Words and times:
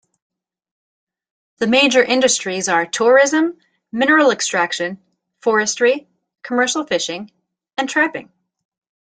The 1.59 1.67
major 1.67 2.01
industries 2.01 2.67
are 2.67 2.87
tourism, 2.87 3.59
mineral 3.91 4.31
extraction, 4.31 4.99
forestry, 5.41 6.07
commercial 6.41 6.83
fishing 6.87 7.29
and 7.77 7.87
trapping. 7.87 8.31